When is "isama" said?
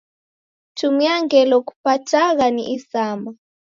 2.75-3.29